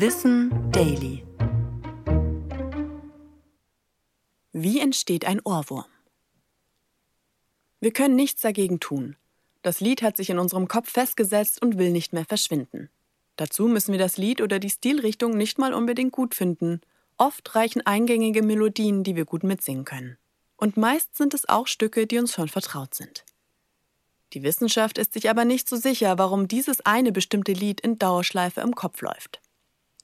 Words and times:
Wissen 0.00 0.70
Daily. 0.70 1.24
Wie 4.52 4.78
entsteht 4.78 5.24
ein 5.24 5.40
Ohrwurm? 5.40 5.86
Wir 7.80 7.90
können 7.90 8.14
nichts 8.14 8.42
dagegen 8.42 8.78
tun. 8.78 9.16
Das 9.62 9.80
Lied 9.80 10.02
hat 10.02 10.16
sich 10.16 10.30
in 10.30 10.38
unserem 10.38 10.68
Kopf 10.68 10.88
festgesetzt 10.88 11.60
und 11.60 11.78
will 11.78 11.90
nicht 11.90 12.12
mehr 12.12 12.24
verschwinden. 12.24 12.90
Dazu 13.34 13.66
müssen 13.66 13.90
wir 13.90 13.98
das 13.98 14.18
Lied 14.18 14.40
oder 14.40 14.60
die 14.60 14.70
Stilrichtung 14.70 15.36
nicht 15.36 15.58
mal 15.58 15.74
unbedingt 15.74 16.12
gut 16.12 16.36
finden. 16.36 16.80
Oft 17.16 17.56
reichen 17.56 17.84
eingängige 17.84 18.44
Melodien, 18.44 19.02
die 19.02 19.16
wir 19.16 19.24
gut 19.24 19.42
mitsingen 19.42 19.84
können. 19.84 20.16
Und 20.56 20.76
meist 20.76 21.16
sind 21.16 21.34
es 21.34 21.48
auch 21.48 21.66
Stücke, 21.66 22.06
die 22.06 22.18
uns 22.18 22.34
schon 22.34 22.48
vertraut 22.48 22.94
sind. 22.94 23.24
Die 24.32 24.44
Wissenschaft 24.44 24.96
ist 24.96 25.14
sich 25.14 25.28
aber 25.28 25.44
nicht 25.44 25.68
so 25.68 25.74
sicher, 25.74 26.18
warum 26.18 26.46
dieses 26.46 26.86
eine 26.86 27.10
bestimmte 27.10 27.52
Lied 27.52 27.80
in 27.80 27.98
Dauerschleife 27.98 28.60
im 28.60 28.76
Kopf 28.76 29.02
läuft. 29.02 29.40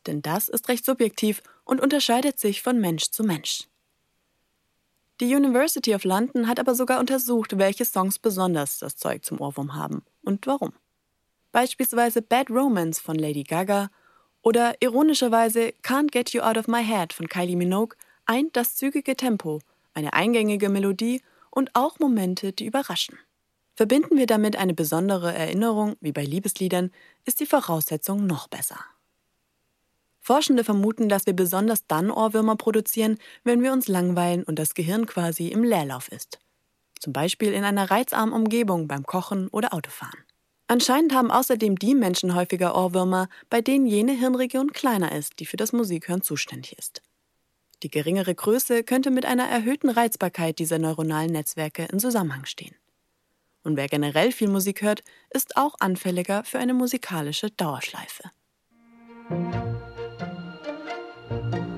Denn 0.07 0.23
das 0.23 0.49
ist 0.49 0.69
recht 0.69 0.85
subjektiv 0.85 1.43
und 1.65 1.81
unterscheidet 1.81 2.39
sich 2.39 2.63
von 2.63 2.81
Mensch 2.81 3.11
zu 3.11 3.25
Mensch. 3.25 3.69
Die 5.21 5.35
University 5.35 5.95
of 5.95 6.05
London 6.05 6.49
hat 6.49 6.59
aber 6.59 6.75
sogar 6.75 6.99
untersucht, 6.99 7.57
welche 7.57 7.85
Songs 7.85 8.19
besonders 8.19 8.81
das 8.81 8.97
Zeug 8.97 9.25
zum 9.25 9.41
Ohrwurm 9.41 9.75
haben 9.75 10.03
und 10.23 10.47
warum. 10.47 10.73
Beispielsweise 11.53 12.21
Bad 12.21 12.51
Romance 12.51 13.01
von 13.01 13.15
Lady 13.15 13.45
Gaga 13.45 13.91
oder 14.43 14.75
ironischerweise 14.81 15.73
Can't 15.85 16.11
Get 16.11 16.31
You 16.31 16.43
Out 16.43 16.59
of 16.59 16.67
My 16.67 16.85
Head 16.85 17.13
von 17.13 17.29
Kylie 17.29 17.57
Minogue 17.57 17.97
eint 18.27 18.57
das 18.57 18.75
zügige 18.75 19.17
Tempo, 19.17 19.61
eine 19.95 20.15
eingängige 20.15 20.69
Melodie 20.69 21.23
und 21.51 21.71
auch 21.75 22.01
Momente, 22.01 22.53
die 22.53 22.67
überraschen. 22.67 23.17
Verbinden 23.77 24.17
wir 24.17 24.27
damit 24.27 24.57
eine 24.57 24.75
besondere 24.75 25.33
Erinnerung, 25.33 25.97
wie 26.01 26.13
bei 26.13 26.25
Liebesliedern, 26.25 26.91
ist 27.25 27.41
die 27.41 27.47
Voraussetzung 27.47 28.27
noch 28.27 28.49
besser. 28.49 28.79
Forschende 30.25 30.65
vermuten, 30.65 31.11
dass 31.11 31.27
wir 31.27 31.35
besonders 31.35 31.87
dann 31.87 32.11
Ohrwürmer 32.11 32.57
produzieren, 32.57 33.19
wenn 33.45 33.63
wir 33.63 33.75
uns 33.75 33.89
langweilen 33.89 34.43
und 34.43 34.59
das 34.59 34.73
Gehirn 34.73 35.05
quasi 35.05 35.49
im 35.49 35.63
Leerlauf 35.63 36.09
ist. 36.11 36.39
Zum 36.99 37.13
Beispiel 37.13 37.53
in 37.53 37.63
einer 37.63 37.91
reizarmen 37.91 38.35
Umgebung 38.35 38.89
beim 38.89 39.05
Kochen 39.05 39.49
oder 39.49 39.75
Autofahren. 39.75 40.19
Anscheinend 40.67 41.15
haben 41.15 41.31
außerdem 41.31 41.77
die 41.77 41.95
Menschen 41.95 42.35
häufiger 42.35 42.75
Ohrwürmer, 42.75 43.29
bei 43.51 43.61
denen 43.61 43.85
jene 43.87 44.13
Hirnregion 44.13 44.73
kleiner 44.73 45.13
ist, 45.13 45.41
die 45.41 45.45
für 45.45 45.59
das 45.59 45.75
Musikhören 45.75 46.23
zuständig 46.23 46.79
ist. 46.79 47.03
Die 47.83 47.91
geringere 47.91 48.35
Größe 48.35 48.83
könnte 48.83 49.11
mit 49.11 49.27
einer 49.27 49.45
erhöhten 49.45 49.91
Reizbarkeit 49.91 50.59
dieser 50.59 50.79
neuronalen 50.79 51.33
Netzwerke 51.33 51.85
in 51.93 51.99
Zusammenhang 51.99 52.47
stehen. 52.47 52.75
Und 53.63 53.77
wer 53.77 53.89
generell 53.89 54.33
viel 54.33 54.49
Musik 54.49 54.81
hört, 54.81 55.05
ist 55.29 55.59
auch 55.59 55.75
anfälliger 55.81 56.45
für 56.45 56.59
eine 56.59 56.73
musikalische 56.73 57.51
Dauerschleife. 57.51 58.31